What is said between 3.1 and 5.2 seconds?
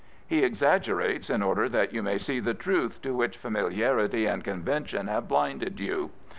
which familiarity and convention